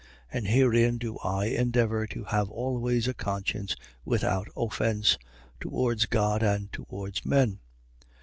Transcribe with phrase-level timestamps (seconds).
[0.33, 0.37] 24:16.
[0.39, 5.19] And herein do I endeavour to have always a conscience without offence,
[5.59, 7.59] towards God and towards men.